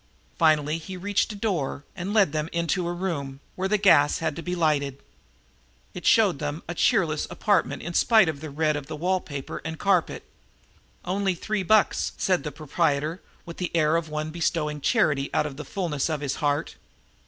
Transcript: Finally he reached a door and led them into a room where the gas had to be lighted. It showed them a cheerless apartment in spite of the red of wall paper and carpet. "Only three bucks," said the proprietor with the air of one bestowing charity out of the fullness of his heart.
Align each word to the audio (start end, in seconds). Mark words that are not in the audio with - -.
Finally 0.35 0.79
he 0.79 0.97
reached 0.97 1.31
a 1.31 1.35
door 1.35 1.83
and 1.95 2.11
led 2.11 2.31
them 2.31 2.49
into 2.51 2.87
a 2.87 2.91
room 2.91 3.39
where 3.55 3.67
the 3.67 3.77
gas 3.77 4.17
had 4.17 4.35
to 4.35 4.41
be 4.41 4.55
lighted. 4.55 4.97
It 5.93 6.07
showed 6.07 6.39
them 6.39 6.63
a 6.67 6.73
cheerless 6.73 7.27
apartment 7.29 7.83
in 7.83 7.93
spite 7.93 8.27
of 8.27 8.39
the 8.41 8.49
red 8.49 8.75
of 8.75 8.89
wall 8.89 9.21
paper 9.21 9.61
and 9.63 9.77
carpet. 9.77 10.23
"Only 11.05 11.35
three 11.35 11.61
bucks," 11.61 12.13
said 12.17 12.41
the 12.43 12.51
proprietor 12.51 13.21
with 13.45 13.57
the 13.57 13.69
air 13.75 13.95
of 13.95 14.09
one 14.09 14.31
bestowing 14.31 14.81
charity 14.81 15.29
out 15.35 15.45
of 15.45 15.55
the 15.57 15.63
fullness 15.63 16.09
of 16.09 16.21
his 16.21 16.37
heart. 16.37 16.77